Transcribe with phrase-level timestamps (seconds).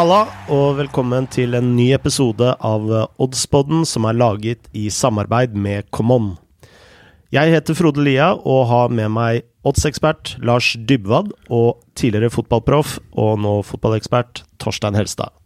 [0.00, 2.86] Halla, og velkommen til en ny episode av
[3.20, 6.30] Oddspodden som er laget i samarbeid med Common.
[7.36, 13.42] Jeg heter Frode Lia og har med meg oddsekspert Lars Dybwad og tidligere fotballproff og
[13.44, 15.36] nå fotballekspert Torstein Helstad.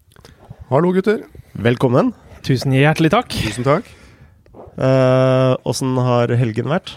[0.70, 1.24] Hallo, gutter.
[1.58, 2.14] Velkommen.
[2.46, 3.34] Tusen hjertelig takk.
[3.34, 3.90] Tusen takk.
[5.66, 6.94] Åssen har helgen vært?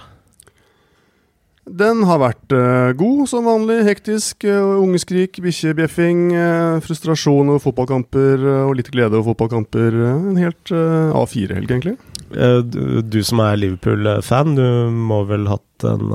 [1.68, 3.82] Den har vært uh, god som vanlig.
[3.88, 4.46] Hektisk.
[4.48, 9.98] Uh, ungeskrik, bikkjebjeffing, uh, frustrasjon over fotballkamper og litt glede over fotballkamper.
[10.14, 11.98] en helt A4-helg, egentlig.
[12.28, 16.10] Du, du, som er Liverpool-fan, du må vel hatt en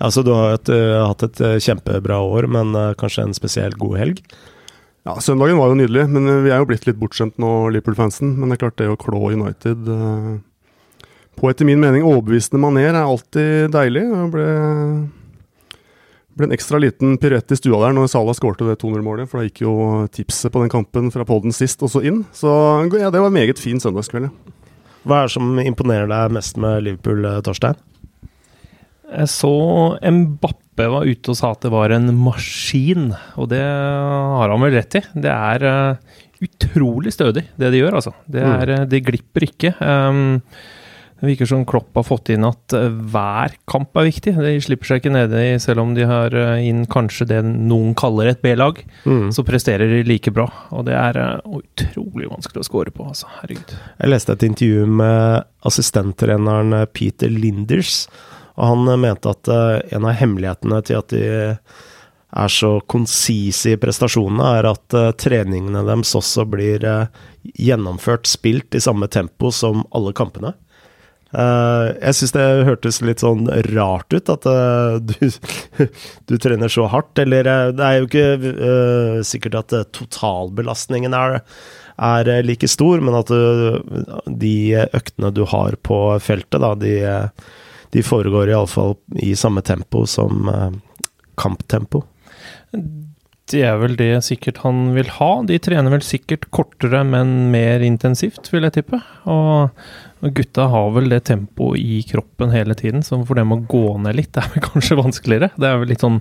[0.00, 4.20] Altså, du har et, hatt et kjempebra år, men kanskje en spesielt god helg?
[5.08, 8.36] Ja, Søndagen var jo nydelig, men vi er jo blitt litt bortskjemt nå, Liverpool-fansen.
[8.38, 9.90] Men det er klart, det å klå United
[11.38, 14.02] på etter min mening overbevisende maner er alltid deilig.
[14.10, 14.46] Det ble,
[16.36, 19.48] ble en ekstra liten piruett i stua der når Salah skårte det 200-målet, for da
[19.48, 19.74] gikk jo
[20.12, 22.24] tipset på den kampen fra poden sist også inn.
[22.36, 22.50] Så
[22.98, 24.30] ja, det var en meget fin søndagskveld.
[25.08, 27.78] Hva er det som imponerer deg mest med Liverpool, Torstein?
[29.10, 29.54] Jeg så
[30.06, 33.10] Mbappe var ute og sa at det var en maskin,
[33.40, 35.02] og det har han vel rett i.
[35.24, 38.12] Det er uh, utrolig stødig, det de gjør, altså.
[38.30, 38.90] Det, er, mm.
[38.92, 39.72] de glipper ikke.
[39.80, 40.38] Um,
[41.20, 44.32] det virker som Klopp har fått inn at eh, hver kamp er viktig.
[44.40, 47.92] De slipper seg ikke nede i, selv om de har eh, inn kanskje det noen
[47.98, 49.28] kaller et B-lag, mm.
[49.36, 50.46] så presterer de like bra.
[50.72, 53.28] Og det er uh, utrolig vanskelig å score på, altså.
[53.42, 53.74] Herregud.
[54.00, 58.06] Jeg leste et intervju med assistenttreneren Peter Linders,
[58.56, 61.22] og han mente at en av hemmelighetene til at de
[62.30, 66.88] er så konsise i prestasjonene, er at uh, treningene deres også blir
[67.60, 70.56] gjennomført, spilt i samme tempo som alle kampene.
[71.30, 75.14] Uh, jeg syns det hørtes litt sånn rart ut at uh, du,
[76.28, 77.20] du, trener så hardt.
[77.22, 81.40] Eller uh, det er jo ikke sikkert at totalbelastningen er,
[82.00, 83.30] er, like stor, men at
[84.26, 84.54] de
[84.90, 86.96] øktene du har på feltet, da, de,
[87.94, 90.50] de foregår iallfall i samme tempo som
[91.40, 92.02] kamptempo.
[93.50, 95.30] Det er vel det sikkert han vil ha.
[95.46, 99.00] De trener vel sikkert kortere, men mer intensivt, vil jeg tippe.
[99.30, 103.96] Og gutta har vel det tempoet i kroppen hele tiden, så for dem å gå
[104.04, 105.50] ned litt det er vel kanskje vanskeligere.
[105.56, 106.20] Det er vel litt sånn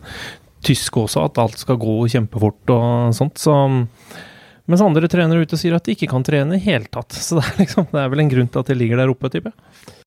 [0.65, 3.39] tysk også, at alt skal gå kjempefort og sånt.
[3.39, 3.55] Så,
[4.69, 7.13] mens andre trenere ute sier at de ikke kan trene i hele tatt.
[7.25, 9.31] Så det er, liksom, det er vel en grunn til at de ligger der oppe,
[9.31, 9.98] tipper jeg.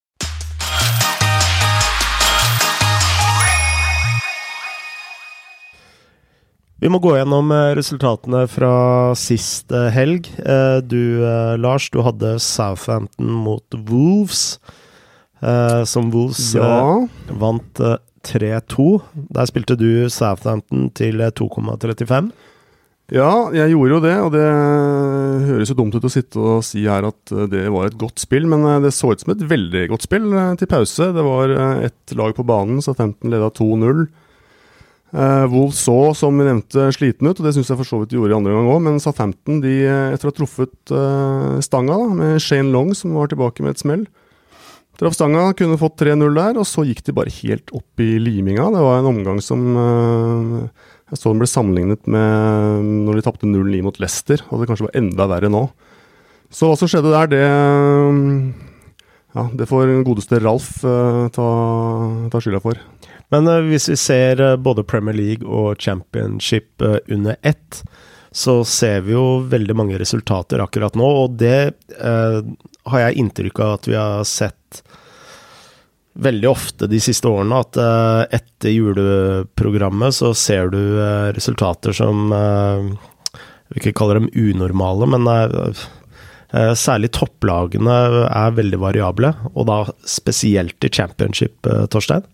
[6.82, 8.74] Vi må gå gjennom eh, resultatene fra
[9.14, 10.26] sist eh, helg.
[10.42, 11.22] Eh, du,
[11.62, 14.58] Lars, du hadde Southampton mot Wolves.
[15.90, 16.66] Som Wolves ja.
[17.34, 17.80] vant
[18.28, 18.84] 3-2.
[19.34, 22.28] Der spilte du Southampton til 2,35.
[23.10, 24.44] Ja, jeg gjorde jo det, og det
[25.48, 28.46] høres jo dumt ut å sitte og si her at det var et godt spill,
[28.46, 30.30] men det så ut som et veldig godt spill
[30.62, 31.10] til pause.
[31.10, 31.56] Det var
[31.90, 34.06] ett lag på banen, så 15 leda 2-0.
[35.12, 38.14] Uh, Wolves så, som vi nevnte, sliten ut, og det syns jeg for så vidt
[38.14, 38.78] de gjorde i andre gang òg.
[38.86, 43.28] Men Southampton, de, etter å ha truffet uh, stanga da, med Shane Long, som var
[43.32, 44.06] tilbake med et smell
[45.00, 48.68] Traff stanga, kunne fått 3-0 der, og så gikk de bare helt opp i liminga.
[48.74, 50.58] Det var en omgang som uh,
[51.10, 54.86] Jeg så den ble sammenlignet med når de tapte 0-9 mot Leicester, og det kanskje
[54.88, 55.66] var enda verre nå.
[56.52, 57.44] Så hva som skjedde der, det
[59.32, 61.48] Ja, det får godeste Ralf ta,
[62.32, 62.80] ta skylda for.
[63.32, 67.82] Men uh, hvis vi ser uh, både Premier League og Championship uh, under ett,
[68.32, 73.72] så ser vi jo veldig mange resultater akkurat nå, og det har jeg inntrykk av
[73.74, 74.78] at vi har sett
[76.16, 77.76] veldig ofte de siste årene, at
[78.32, 80.80] etter juleprogrammet så ser du
[81.36, 85.28] resultater som Jeg vil ikke kalle dem unormale, men
[86.80, 87.98] Særlig topplagene
[88.32, 92.24] er veldig variable, og da spesielt i championship, Torstein?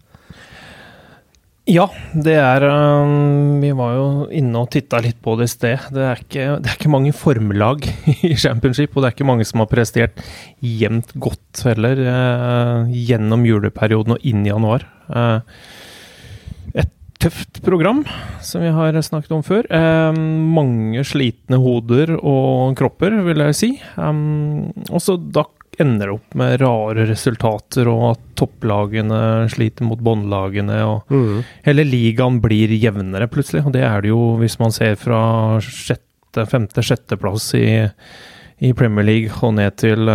[1.69, 1.85] Ja,
[2.17, 5.91] det er um, Vi var jo inne og titta litt på det i sted.
[5.93, 7.85] Det er, ikke, det er ikke mange formlag
[8.31, 10.23] i championship, og det er ikke mange som har prestert
[10.65, 14.87] jevnt godt heller uh, gjennom juleperioden og inn i januar.
[15.13, 15.45] Uh,
[16.73, 18.01] et tøft program,
[18.41, 19.69] som vi har snakket om før.
[19.69, 23.73] Uh, mange slitne hoder og kropper, vil jeg si.
[24.01, 25.45] Og også da
[25.81, 29.21] ender opp med rare resultater, og at topplagene
[29.53, 30.81] sliter mot båndlagene.
[30.87, 31.45] og mm.
[31.67, 33.65] Hele ligaen blir jevnere, plutselig.
[33.67, 35.21] Og det er det jo hvis man ser fra
[35.65, 37.69] sjette, femte, sjetteplass i,
[38.65, 40.11] i Premier League og ned til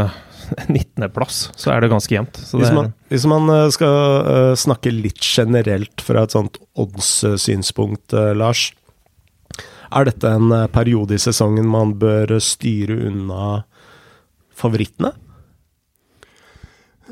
[0.68, 2.40] 19.-plass, eh, så er det ganske jevnt.
[2.52, 8.32] Hvis man, hvis, man, eh, skal uh, snakke litt generelt fra et sånt odds-synspunkt, uh,
[8.38, 8.72] Lars.
[9.94, 13.62] Er dette en periode i sesongen man bør styre unna
[14.58, 15.12] favorittene?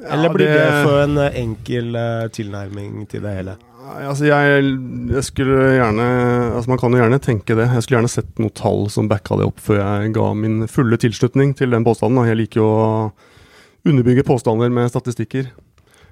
[0.01, 1.97] Eller blir det, det for en enkel
[2.33, 3.57] tilnærming til det hele?
[3.91, 4.61] Altså jeg,
[5.11, 6.05] jeg, skulle gjerne
[6.55, 7.67] Altså Man kan jo gjerne tenke det.
[7.73, 10.99] Jeg skulle gjerne sett noe tall som backa det opp før jeg ga min fulle
[11.01, 12.27] tilslutning til den påstanden.
[12.29, 12.85] Jeg liker jo å
[13.87, 15.49] underbygge påstander med statistikker.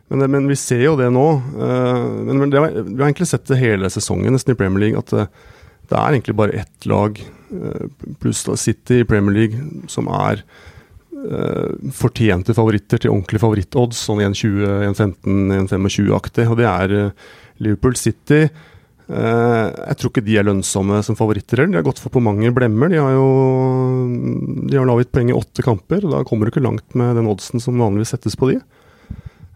[0.09, 1.27] Men, men vi ser jo det nå.
[1.37, 5.03] Eh, men, men det, vi har egentlig sett det hele sesongen nesten i Premier League.
[5.03, 5.27] At det,
[5.91, 7.85] eh, er egentlig bare ett lag eh,
[8.21, 10.43] pluss City i Premier League som er
[11.95, 16.45] fortjente favoritter til ordentlige favorittodds, sånn 1,20, 1,15, 1,25-aktig.
[16.49, 16.93] Og det er
[17.63, 18.49] Liverpool City eh,
[19.09, 21.75] jeg tror ikke de er lønnsomme som favoritter heller.
[21.75, 22.91] De har gått for på mange blemmer.
[22.91, 23.29] De har jo
[24.69, 26.05] de har laget poeng i åtte kamper.
[26.05, 28.59] og Da kommer du ikke langt med den oddsen som vanligvis settes på de.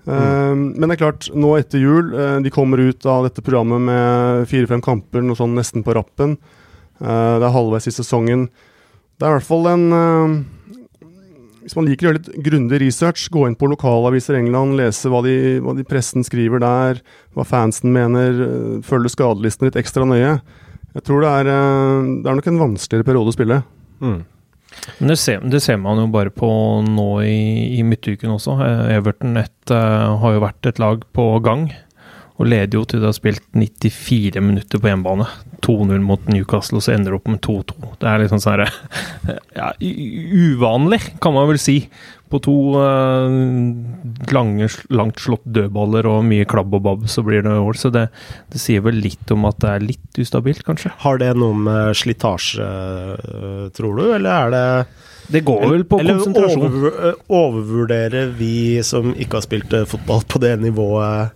[0.04, 0.74] Mm.
[0.76, 2.10] Men det er klart, nå etter jul
[2.44, 6.36] De kommer ut av dette programmet med fire-fem kamper, noe sånn nesten på rappen.
[7.00, 8.50] Det er halvveis i sesongen.
[9.16, 9.86] Det er i hvert fall en
[11.64, 15.12] hvis man liker å gjøre litt grundig research, gå inn på lokalaviser i England, lese
[15.12, 17.00] hva de, hva de pressen skriver der,
[17.36, 20.36] hva fansen mener, eh, følge skadelistene litt ekstra nøye.
[20.94, 23.62] Jeg tror det er, eh, det er nok en vanskeligere periode å spille.
[24.04, 24.20] Mm.
[25.00, 26.50] Men det ser, det ser, man jo bare på
[26.88, 28.58] nå i, i midtuken også.
[28.66, 31.70] Eh, Everton et, har jo vært et lag på gang.
[32.44, 35.30] Og leder jo til de har spilt 94 minutter på hjemmebane.
[35.64, 37.94] 2-0 mot Newcastle, og så ender det opp med 2-2.
[38.02, 38.66] Det er liksom sånn
[39.60, 41.78] ja, uvanlig, kan man vel si.
[42.28, 43.32] På to uh,
[44.34, 47.80] lange, langt slått dødballer og mye klabb og babb, så blir det mål.
[47.80, 48.10] Så det,
[48.52, 50.92] det, sier vel litt om at det er litt ustabilt, kanskje.
[51.06, 52.68] Har det noe med slitasje,
[53.78, 54.68] tror du, eller er det
[55.32, 56.66] det går vel på eller konsentrasjon.
[56.70, 61.32] Eller overvurderer vi som ikke har spilt fotball på det nivået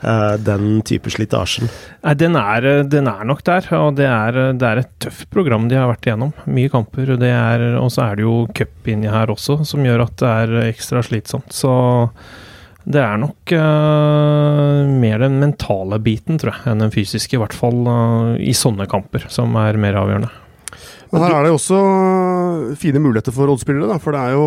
[0.00, 1.68] Eh, den type slitasjen?
[2.00, 3.66] Nei, den er, eh, den er, nok der.
[3.76, 6.32] Og det er, eh, det er, et tøft program de har vært igjennom.
[6.46, 7.10] Mye kamper.
[7.10, 11.02] Og så er det jo cup inni her også, som gjør at det er ekstra
[11.04, 11.52] slitsomt.
[11.52, 11.72] Så
[12.88, 17.36] det er nok uh, mer den mentale biten, tror jeg, enn den fysiske.
[17.36, 20.30] I hvert fall uh, i sånne kamper, som er mer avgjørende.
[21.10, 21.78] Men her er det også
[22.78, 24.46] fine muligheter for oddspillere, for det er jo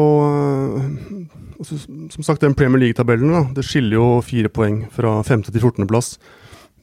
[1.64, 1.78] Altså,
[2.12, 6.18] som sagt, den Premier League-tabellen det skiller jo fire poeng fra femte til 14.-plass.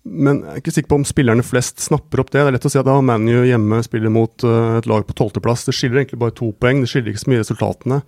[0.08, 2.38] Men jeg er ikke sikker på om spillerne flest snapper opp det.
[2.40, 5.16] Det er lett å si at da ManU hjemme spiller mot uh, et lag på
[5.18, 5.66] 12.-plass.
[5.68, 8.00] Det skiller egentlig bare to poeng, det skiller ikke så mye resultatene.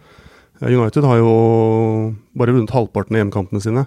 [0.63, 1.35] United har jo
[2.39, 3.85] bare vunnet halvparten av hjemmekampene sine.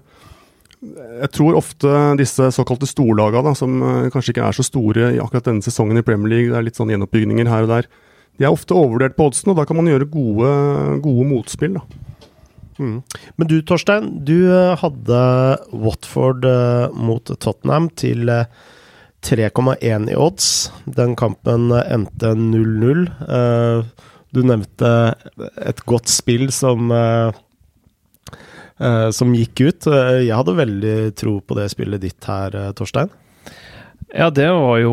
[1.21, 5.49] Jeg tror ofte disse såkalte storlagene, som uh, kanskje ikke er så store i akkurat
[5.49, 7.89] denne sesongen i Premier League, det er litt sånn gjenoppbygninger her og der,
[8.35, 10.49] de er ofte overvurdert på oddsen, og da kan man gjøre gode,
[11.03, 11.77] gode motspill.
[11.79, 12.05] da.
[12.77, 12.97] Mm.
[13.39, 15.19] Men du Torstein, du eh, hadde
[15.71, 18.49] Watford uh, mot Tottenham til uh,
[19.25, 20.49] 3,1 i odds.
[20.97, 23.07] Den kampen endte 0-0.
[23.23, 24.91] Uh, du nevnte
[25.63, 26.91] et godt spill som
[29.15, 29.85] som gikk ut.
[29.87, 33.07] Jeg hadde veldig tro på det spillet ditt her, Torstein.
[34.11, 34.91] Ja, det var jo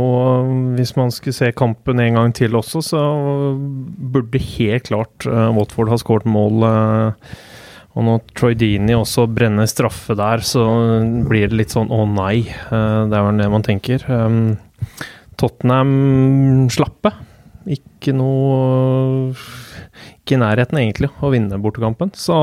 [0.77, 3.01] Hvis man skulle se kampen en gang til også, så
[3.59, 6.63] burde helt klart Watford ha skåret mål.
[7.93, 10.65] Og når Troy Dini også brenner straffe der, så
[11.29, 12.47] blir det litt sånn å nei.
[12.49, 14.07] Eh, det er vel det man tenker.
[14.09, 14.55] Um,
[15.41, 17.13] Tottenham slappe.
[17.69, 19.35] Ikke noe
[20.23, 22.15] Ikke i nærheten, egentlig, å vinne bortekampen.
[22.17, 22.39] Så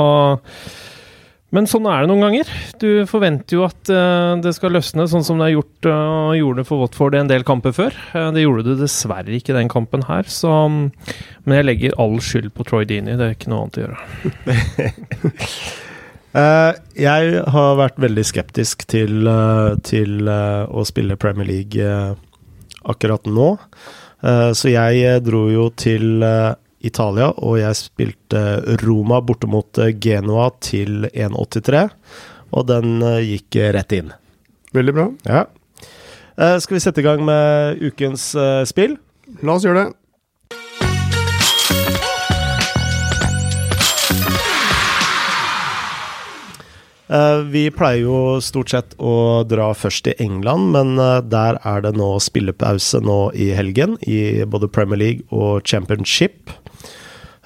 [1.55, 2.49] men sånn er det noen ganger.
[2.81, 6.65] Du forventer jo at uh, det skal løsne, sånn som det har gjort, uh, gjorde
[6.67, 7.97] for Watford en del kamper før.
[8.13, 12.51] Uh, det gjorde det dessverre ikke den kampen her, så Men jeg legger all skyld
[12.53, 13.97] på Troy Dini, det er ikke noe annet å gjøre.
[17.09, 19.25] jeg har vært veldig skeptisk til,
[19.87, 21.81] til å spille Premier League
[22.85, 23.47] akkurat nå,
[24.21, 26.21] så jeg dro jo til
[26.86, 28.41] Italia, og jeg spilte
[28.86, 31.86] Roma borte mot eh, Genoa til 1,83.
[32.55, 34.13] Og den eh, gikk rett inn.
[34.75, 35.07] Veldig bra.
[35.27, 35.45] Ja.
[36.39, 38.31] Eh, skal vi sette i gang med ukens
[38.69, 38.95] spill?
[39.43, 39.98] La oss gjøre det.
[47.49, 51.95] Vi pleier jo stort sett å dra først til England, men eh, der er det
[51.97, 56.53] nå spillepause nå i helgen, i både Premier League og Championship.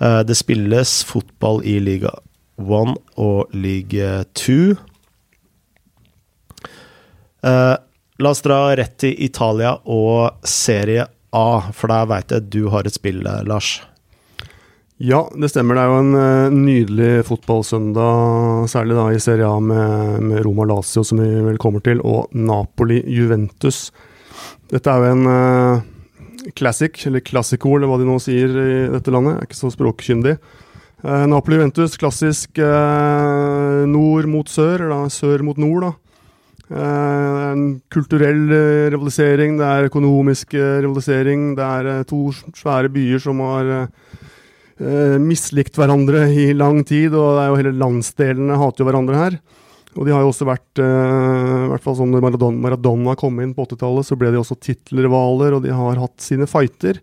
[0.04, 2.12] Eh, det spilles fotball i liga
[2.60, 4.12] 1 og league
[4.44, 4.76] 2.
[7.44, 12.88] La oss dra rett til Italia og Serie A, for der veit jeg du har
[12.88, 13.82] et spill, Lars.
[15.04, 15.76] Ja, det stemmer.
[15.76, 20.64] Det er jo en uh, nydelig fotballsøndag, særlig da i Serie A med, med Roma
[20.70, 23.90] Lazio, som vi vel kommer til, og Napoli-Juventus.
[24.72, 29.12] Dette er jo en, uh, Classic, eller Classico, eller hva de nå sier i dette
[29.12, 29.36] landet.
[29.36, 30.38] Jeg er ikke så språkkyndig.
[31.04, 35.94] Uh, Napoli-Juventus, klassisk uh, nord mot sør, da, sør mot nord, da.
[36.74, 41.52] Eh, en kulturell eh, rivalisering, det er økonomisk eh, rivalisering.
[41.60, 43.74] Det er eh, to svære byer som har
[44.80, 49.20] eh, mislikt hverandre i lang tid, og det er jo hele landsdelene hater jo hverandre
[49.20, 49.42] her.
[49.94, 52.24] Og de har jo også vært eh, i hvert fall sånn Når
[52.58, 56.50] Maradona, kom inn på 80-tallet, så ble de også tittelrivaler, og de har hatt sine
[56.50, 57.02] fighter.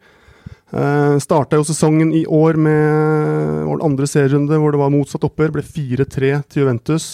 [0.70, 5.56] Uh, Starta jo sesongen i år med vår andre serierunde hvor det var motsatt oppgjør.
[5.56, 7.08] Ble 4-3 til Juventus.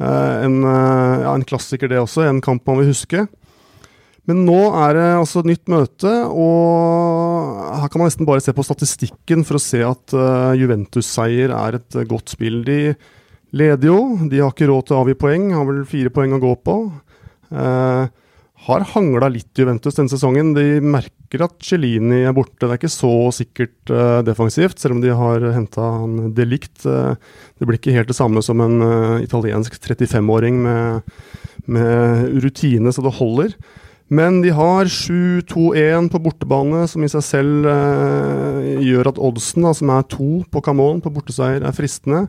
[0.00, 2.24] Uh, en, uh, ja, en, klassiker, det også.
[2.24, 3.26] En kamp man vil huske.
[4.30, 8.64] Men nå er det altså nytt møte, og her kan man nesten bare se på
[8.66, 10.14] statistikken for å se at
[10.60, 12.60] Juventus-seier er et godt spill.
[12.66, 12.94] De
[13.56, 16.42] leder jo, de har ikke råd til å avgi poeng, har vel fire poeng å
[16.42, 16.76] gå på.
[17.50, 18.06] Uh,
[18.66, 20.52] har hangla litt Juventus denne sesongen.
[20.56, 22.60] De merker at Celini er borte.
[22.60, 26.84] Det er ikke så sikkert uh, defensivt, selv om de har henta han delikt.
[26.84, 27.16] Uh,
[27.58, 31.14] det blir ikke helt det samme som en uh, italiensk 35-åring med,
[31.72, 33.56] med, rutine så det holder.
[34.10, 37.68] Men de har 7-2-1 på bortebane, som i seg selv
[38.82, 42.24] gjør at oddsen, da, som er to på Camon på borteseier, er fristende.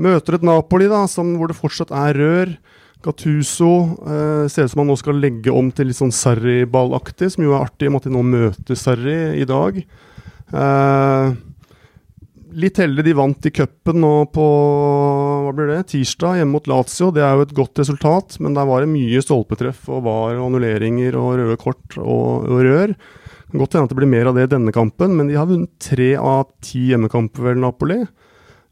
[0.00, 2.56] Møter et Napoli da, som, hvor det fortsatt er rør.
[3.04, 3.72] Gattuso
[4.08, 7.54] eh, ser ut som han nå skal legge om til litt sånn Sarri-ballaktig, som jo
[7.54, 9.78] er artig, i med at de nå møter Sarri i dag.
[10.52, 11.36] Eh,
[12.56, 14.46] litt heldig de vant i cupen nå på
[15.46, 17.10] hva blir det, tirsdag hjemme mot Lazio.
[17.14, 21.18] Det er jo et godt resultat, men der var det mye stolpetreff og var annulleringer
[21.20, 22.94] og røde kort og, og rør.
[23.52, 25.72] Godt hende at det blir mer av det i denne kampen, men de har vunnet
[25.82, 28.00] tre av ti hjemmekamper, vel, Napoli.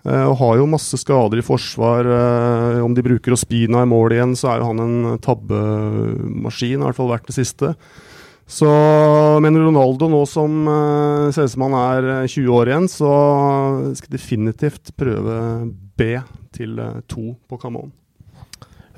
[0.05, 2.09] Uh, og har jo masse skader i forsvar.
[2.09, 6.85] Uh, om de bruker Ospina i mål igjen, så er jo han en tabbemaskin, i
[6.85, 7.73] hvert fall vært det siste.
[8.47, 8.69] Så,
[9.41, 13.13] men Ronaldo nå som uh, ser ut som han er 20 år igjen, så
[13.97, 15.39] skal definitivt prøve
[15.97, 16.11] B
[16.55, 16.77] til
[17.11, 17.93] to på Camon.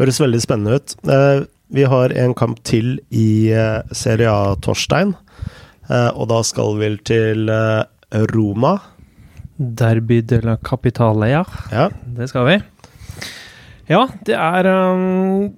[0.00, 0.96] Høres veldig spennende ut.
[1.72, 3.48] vi har en kamp til i
[3.96, 5.14] Serie A, Torstein.
[5.88, 7.48] og da skal vi til
[8.34, 8.74] Roma.
[9.56, 11.44] Derby de la Capitalia.
[11.72, 11.88] Ja.
[12.04, 12.56] Det skal vi.
[13.88, 15.54] Ja, det er um,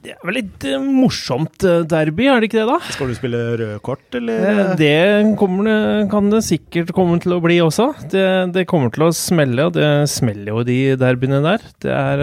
[0.00, 2.78] Det er vel litt uh, morsomt uh, derby, er det ikke det, da?
[2.94, 4.46] Skal du spille røde kort, eller?
[4.48, 4.94] Eh, det
[5.28, 7.90] det, kan det sikkert komme til å bli også.
[8.08, 11.66] Det, det, kommer til å smelle, og det smeller jo de derbyene der.
[11.84, 12.22] Det er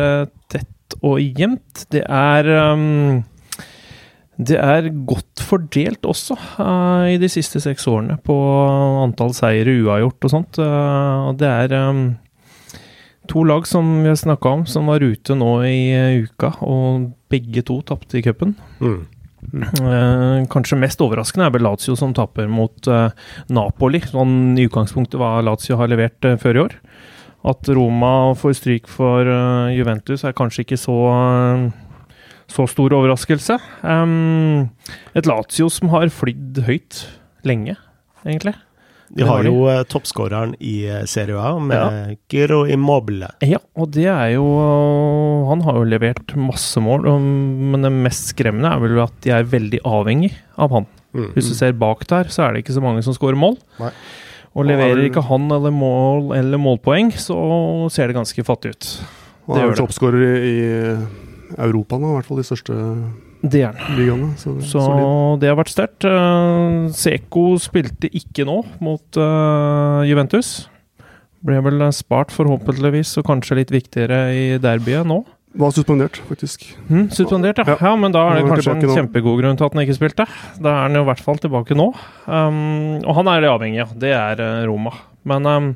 [0.49, 1.85] tett og jevnt.
[1.93, 3.21] Det er um,
[4.37, 8.35] det er godt fordelt også uh, i de siste seks årene på
[9.03, 10.59] antall seire uavgjort og sånt.
[10.61, 12.03] Uh, det er um,
[13.29, 17.63] to lag som vi har snakka om, som var ute nå i uka, og begge
[17.67, 18.55] to tapte i cupen.
[18.81, 19.05] Mm.
[19.47, 22.89] Uh, kanskje mest overraskende er vel Lazio som taper mot
[23.53, 26.77] Napoli, sånn i utgangspunktet hva Lazio har levert før i år.
[27.47, 29.29] At Roma får stryk for
[29.71, 30.97] Juventus er kanskje ikke så
[32.47, 33.57] så stor overraskelse.
[33.83, 34.69] Um,
[35.15, 37.03] et Lazio som har flydd høyt
[37.47, 37.75] lenge,
[38.25, 38.55] egentlig.
[39.15, 42.15] De har jo uh, toppskåreren i uh, Serie A, med ja.
[42.31, 43.29] Giro Immobile.
[43.45, 44.45] Ja, og det er jo
[45.47, 47.07] Han har jo levert masse mål,
[47.71, 50.87] men det mest skremmende er vel at de er veldig avhengig av han.
[51.15, 51.59] Mm, Hvis du mm.
[51.61, 53.55] ser bak der, så er det ikke så mange som skårer mål.
[53.79, 53.93] Nei.
[54.57, 57.37] Og leverer ikke han eller mål eller målpoeng, så
[57.93, 58.89] ser det ganske fattig ut.
[59.47, 62.77] Han er toppskårer i, i Europa nå, i hvert fall de største
[63.41, 64.31] det er han.
[64.39, 64.81] Så, så
[65.41, 66.07] det har vært sterkt.
[66.07, 70.67] Uh, Seko spilte ikke nå mot uh, Juventus.
[71.45, 75.21] Ble vel spart forhåpentligvis, og kanskje litt viktigere i derbyet nå.
[75.57, 76.65] Var suspendert, faktisk.
[76.89, 77.77] Mm, suspendert, ja.
[77.81, 77.93] ja.
[77.97, 80.25] Men da er det kanskje en kjempegod grunn til at han ikke spilte.
[80.61, 81.87] Da er han jo i hvert fall tilbake nå.
[82.25, 83.95] Um, og han er det avhengig av.
[84.01, 84.93] Det er uh, Roma.
[85.27, 85.71] Men um,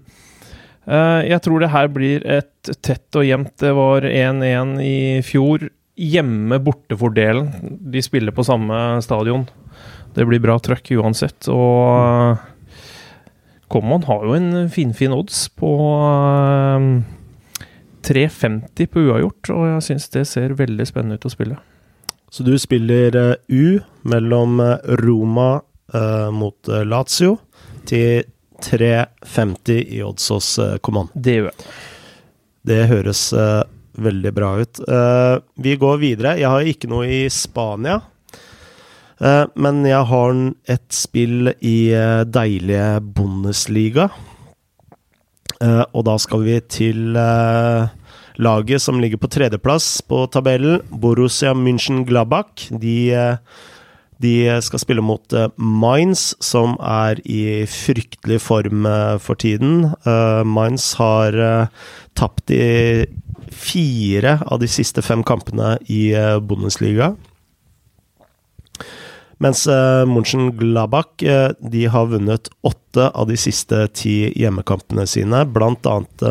[0.82, 3.54] Uh, jeg tror det her blir et tett og jevnt.
[3.62, 5.68] Det var 1-1 i fjor.
[6.02, 7.52] Hjemme-borte-fordelen.
[7.94, 9.46] De spiller på samme stadion.
[10.16, 11.48] Det blir bra trøkk uansett.
[11.52, 12.42] Og uh,
[13.72, 17.68] Common har jo en finfin fin odds på uh, eh,
[18.02, 21.60] 3,50 på uavgjort, og jeg syns det ser veldig spennende ut å spille.
[22.32, 23.16] Så du spiller
[23.52, 24.62] U mellom
[25.04, 25.50] Roma
[26.32, 27.36] mot Lazio
[27.86, 28.24] til
[28.64, 31.12] 3,50 i odds hos Common.
[31.14, 31.68] Det gjør jeg.
[32.72, 33.64] Det høres uh,
[33.98, 34.82] veldig bra ut.
[34.88, 36.38] Uh, vi går videre.
[36.40, 38.00] Jeg har ikke noe i Spania.
[39.22, 40.38] Uh, men jeg har
[40.72, 41.78] et spill i
[42.26, 44.10] deilige Bundesliga.
[45.94, 47.18] og da skal vi til
[48.42, 52.72] laget som ligger på tredjeplass på tabellen, Borussia München Glabach.
[52.72, 53.38] De
[54.22, 58.86] De skal spille mot Mainz, som er i fryktelig form
[59.18, 59.96] for tiden.
[60.46, 61.70] Mainz har
[62.14, 63.06] tapt i
[63.52, 67.14] fire av de siste fem kampene i Bundesliga.
[69.42, 75.46] Mens uh, Munchen Glabach uh, de har vunnet åtte av de siste ti hjemmekampene sine,
[75.50, 76.26] blant annet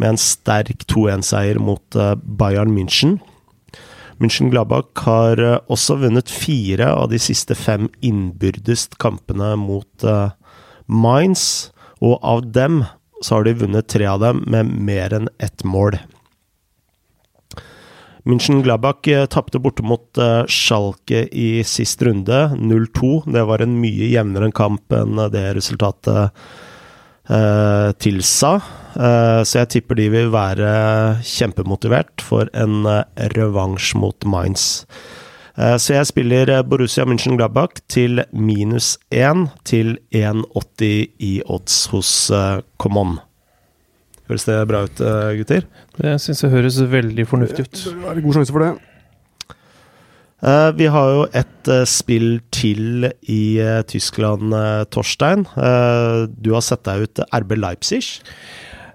[0.00, 3.18] med en sterk 2-1-seier mot Bayern München.
[4.22, 10.06] München Glabach har også vunnet fire av de siste fem innbyrdes kampene mot
[10.86, 11.44] Mainz,
[12.02, 12.82] og av dem
[13.22, 15.98] så har de vunnet tre av dem med mer enn ett mål.
[18.24, 23.24] München Gladbach eh, tapte borte mot uh, Schalke i sist runde, 0-2.
[23.34, 26.30] Det var en mye jevnere kamp enn det resultatet
[27.26, 28.52] eh, tilsa.
[28.94, 30.70] Eh, så jeg tipper de vil være
[31.26, 32.86] kjempemotivert for en
[33.34, 34.86] revansj mot Mainz.
[35.52, 42.14] Så jeg spiller Borussia München Gladbach til minus 1 til 1,80 i odds hos
[42.80, 43.18] Common.
[44.32, 45.66] Høres det bra ut, eh, gutter?
[45.98, 47.80] Det syns jeg høres veldig fornuftig ut.
[47.84, 48.70] Det er god sjanse for det.
[50.42, 54.54] Uh, vi har jo et uh, spill til i uh, Tyskland,
[54.90, 55.44] Torstein.
[56.32, 58.00] du har sett deg ut RB Leipzig.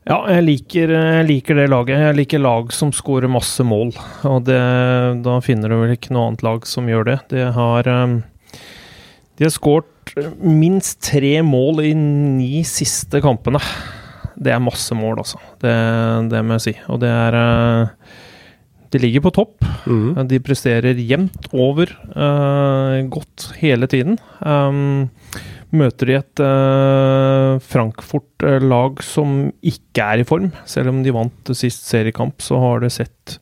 [0.08, 2.02] Ja, jeg liker, jeg liker, det laget.
[2.02, 3.94] Jeg liker lag som skårer masse mål.
[4.26, 4.58] Og det,
[5.22, 7.20] da finner du vel ikke noe annet lag som gjør det.
[7.36, 8.18] De har, um,
[9.38, 9.94] de har skåret
[10.42, 13.62] minst tre mål i ni siste kampene
[14.38, 15.42] det er masse mål, altså.
[15.62, 15.74] Det,
[16.32, 16.74] det må jeg si.
[16.94, 18.14] Og det er uh,
[18.94, 19.66] De ligger på topp.
[19.90, 20.28] Mm.
[20.30, 24.20] De presterer jevnt over uh, godt hele tiden.
[24.40, 25.10] Um,
[25.76, 30.52] møter de et uh, Frankfurt-lag som ikke er i form.
[30.70, 33.40] Selv om de vant sist seriekamp, så har det sett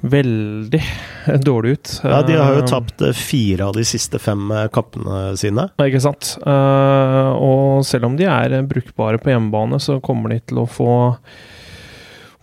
[0.00, 0.80] veldig
[1.48, 1.92] dårlig ut.
[2.04, 5.68] Ja, De har jo eh, tapt eh, fire av de siste fem kappene sine.
[5.82, 6.36] Ikke sant.
[6.44, 10.92] Og selv om de er brukbare på hjemmebane, så kommer de til å få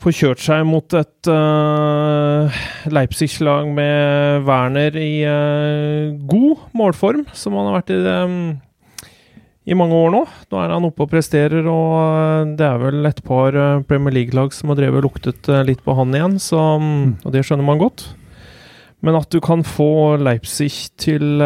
[0.06, 2.58] få kjørt seg mot et uh,
[2.94, 8.38] Leipzig-lag med Werner i uh, god målform, som han har vært i um,
[9.66, 10.22] i mange år nå.
[10.52, 14.14] Nå er han oppe og presterer, og eh, det er vel et par eh, Premier
[14.14, 17.26] League-lag som har drevet og luktet eh, litt på han igjen, så, mm.
[17.26, 18.08] og det skjønner man godt.
[19.06, 21.42] Men at du kan få Leipzig til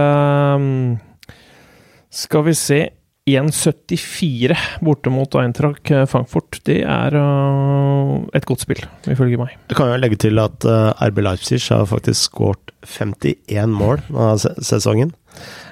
[2.13, 2.77] Skal vi se
[3.37, 7.15] 1,74 borte mot Eintracht Frankfurt, det er
[8.35, 9.55] et godt spill, ifølge meg.
[9.69, 15.13] Det kan jo legge til at RB Leipzig har faktisk skåret 51 mål denne sesongen.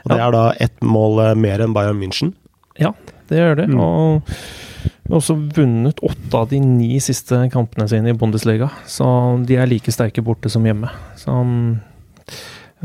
[0.05, 2.33] Og det er da ett mål eh, mer enn Bayern München.
[2.79, 2.93] Ja,
[3.29, 3.67] det gjør det.
[3.71, 3.79] Mm.
[3.81, 8.69] Og også vunnet åtte av de ni siste kampene sine i Bundesliga.
[8.87, 9.07] Så
[9.47, 10.91] de er like sterke borte som hjemme.
[11.19, 11.77] Så mm,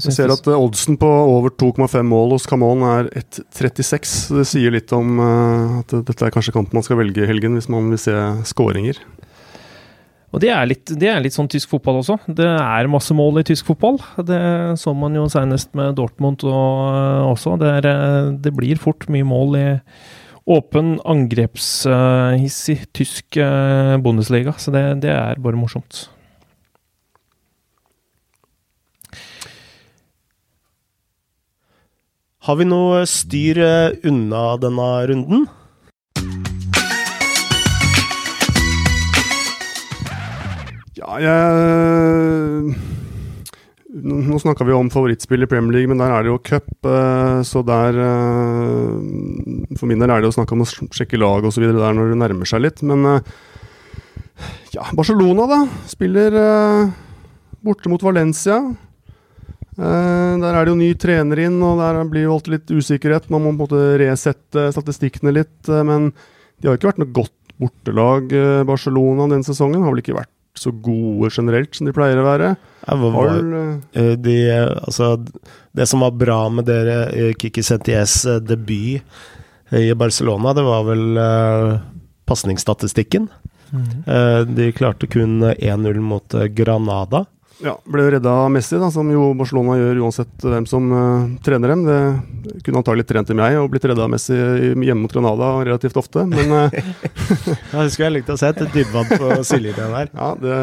[0.01, 4.15] jeg, ser at uh, oddsen på over 2,5 mål hos Camon er 1,36.
[4.39, 7.59] Det sier litt om uh, at dette er kanskje kampen man skal velge i helgen
[7.59, 8.15] hvis man vil se
[8.49, 9.03] skåringer.
[10.33, 12.17] Og det er, litt, det er, litt, sånn tysk fotball også.
[12.25, 14.01] Det er masse mål i tysk fotball.
[14.25, 14.41] Det
[14.81, 17.59] så man jo senest med Dortmund og, uh, også.
[17.61, 19.67] Det, er, eh, det, blir fort mye mål i
[20.57, 23.37] åpen angrepshissig tysk
[24.03, 24.57] Bundesliga.
[24.57, 26.07] Så det, det, er bare morsomt.
[32.43, 33.59] Har vi noe styr
[34.03, 35.45] unna denne runden?
[40.99, 42.75] Ja, jeg
[44.03, 46.67] Nå snakka vi om favorittspill i Premier League, men der er det jo cup.
[46.83, 51.47] Eh, så der eh, For min del er det å snakke om å sjekke lag
[51.47, 51.69] osv.
[51.71, 52.83] der når det nærmer seg litt.
[52.83, 53.35] Men eh,
[54.75, 55.61] ja, Barcelona, da.
[55.93, 56.41] Spiller
[57.63, 58.65] borte mot Valencia.
[59.77, 63.31] Der er det jo ny trener inn, og der blir jo alltid litt usikkerhet.
[63.33, 65.57] Man må på en måte resette statistikkene litt.
[65.69, 66.11] Men
[66.61, 68.35] de har ikke vært noe godt bortelag,
[68.69, 69.81] Barcelona, denne sesongen.
[69.81, 72.53] Har vel ikke vært så gode generelt som de pleier å være.
[72.85, 73.37] Ja, hva, hva,
[74.21, 74.37] de,
[74.83, 75.15] altså,
[75.77, 79.01] det som var bra med dere Kiki Senties debut
[79.73, 81.79] i Barcelona, det var vel uh,
[82.29, 83.31] pasningsstatistikken.
[83.73, 83.87] Mm.
[84.05, 87.25] Uh, de klarte kun 1-0 mot Granada.
[87.63, 91.73] Ja, ble redda av Messi, da, som jo Barcelona gjør uansett hvem som uh, trener
[91.73, 91.85] dem.
[91.87, 96.01] Det kunne antagelig trent i meg og blitt redda av Messi hjemme mot Granada relativt
[96.01, 96.75] ofte, men uh,
[97.73, 98.51] Ja, skulle jeg likt å se.
[98.51, 100.11] Et dybvann på sidelinja der.
[100.11, 100.59] Ja, det,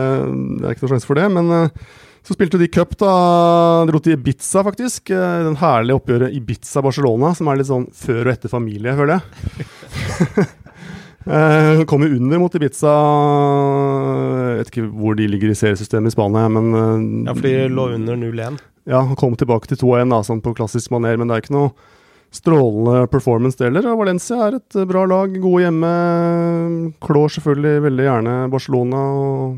[0.59, 3.13] det, er ikke noe sjanse for det, men uh, så spilte de cup, da.
[3.88, 5.13] Dro til Ibiza, faktisk.
[5.15, 10.49] Den herlige oppgjøret Ibiza-Barcelona, som er litt sånn før og etter familie, føler jeg.
[11.29, 12.93] Uh, kom jo under mot Ibiza.
[14.49, 17.69] Jeg vet ikke hvor de ligger i seriesystemet i Spania, men uh, Ja, for de
[17.69, 18.57] lå under 0-1.
[18.89, 21.69] Ja, kom tilbake til 2-1 da, sånn på klassisk maner, men det er ikke noe
[22.33, 23.85] strålende performance deler.
[23.97, 25.93] Valencia er et bra lag, gode hjemme.
[27.05, 29.05] Klår selvfølgelig veldig gjerne Barcelona.
[29.21, 29.57] og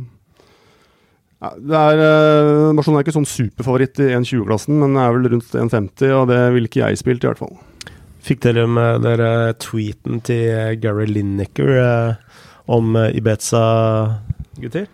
[1.41, 5.55] ja, det er, uh, Barcelona er ikke sånn superfavoritt i 1,20-klassen, men er vel rundt
[5.55, 7.55] 1,50, og det ville ikke jeg spilt, i hvert fall.
[8.21, 13.63] Fikk dere med dere tweeten til Gary Lineker eh, om uh, Ibeza,
[14.62, 14.86] gutter?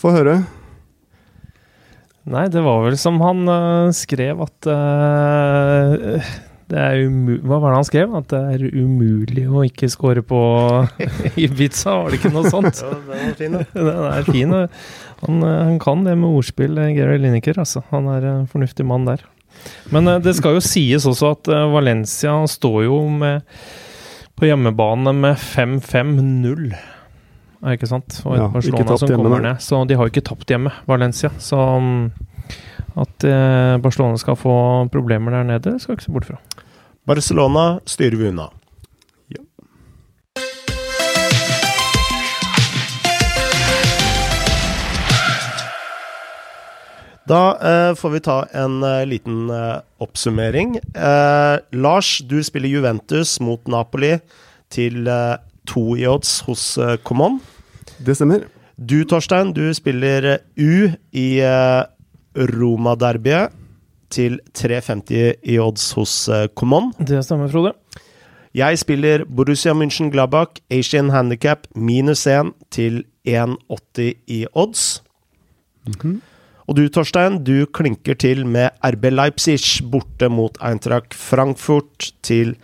[0.00, 0.38] Få høre.
[2.24, 6.32] Nei, det var vel som han uh, skrev at uh,
[6.72, 7.02] det er
[7.44, 8.14] Hva var det han skrev?
[8.16, 10.40] At det er umulig å ikke score på
[11.44, 12.80] Ibiza, var det ikke noe sånt?
[12.80, 13.66] ja, den er fin, da.
[13.76, 14.56] den er fin.
[15.24, 17.60] Han, eh, han, kan det med ordspill, Gary Lineker.
[17.60, 17.84] Altså.
[17.92, 19.26] Han er en fornuftig mann der.
[19.94, 23.46] Men uh, det skal jo sies også at Valencia står jo med,
[24.34, 26.74] på hjemmebane med 5-5-0
[27.72, 28.18] ikke sant?
[28.28, 29.62] Og ja, Barcelona som kommer ned.
[29.64, 31.30] Så de har jo ikke tapt hjemme, Valencia.
[31.40, 32.10] Så um,
[33.00, 34.56] at eh, Barcelona skal få
[34.92, 36.38] problemer der nede, skal jeg ikke se bort fra.
[37.08, 38.48] Barcelona styrer vi unna.
[47.28, 50.76] Da eh, får vi ta en uh, liten uh, oppsummering.
[50.76, 54.18] Eh, Lars, du spiller Juventus mot Napoli
[54.68, 55.08] til
[55.64, 56.64] to i odds hos
[57.06, 57.38] Common.
[58.04, 58.44] Det stemmer.
[58.76, 61.86] Du, Torstein, du spiller U i uh,
[62.34, 63.54] Roma-derbyet
[64.10, 66.90] til 3,50 i odds hos uh, Common.
[66.98, 67.72] Det stemmer, Frode.
[68.54, 75.02] Jeg spiller Borussia München Gladbach Asian Handicap minus 1 til 1,80 i odds.
[75.86, 76.33] Mm -hmm.
[76.64, 82.54] Og du, Torstein, du klinker til med RB Leipzig borte mot Eintracht Frankfurt til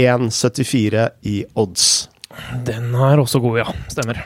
[0.00, 1.90] 1,74 i odds.
[2.64, 3.74] Den er også god, ja.
[3.92, 4.22] Stemmer.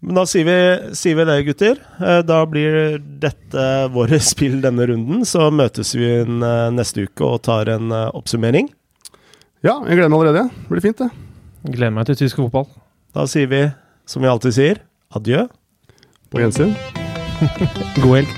[0.00, 0.58] Men da sier vi,
[0.96, 1.80] sier vi, det, gutter.
[2.00, 5.26] Eh, da blir dette våre spill denne runden.
[5.28, 8.70] Så møtes vi eh, neste uke og tar en eh, oppsummering.
[9.66, 10.46] Ja, jeg gleder meg allerede.
[10.54, 11.10] Det blir fint, det.
[11.68, 12.70] Gleder meg til tysk fotball.
[13.12, 13.66] Da sier vi,
[14.08, 14.82] som vi alltid sier,
[15.18, 15.44] adjø.
[16.30, 16.72] På gjensyn.
[17.94, 18.28] God helg.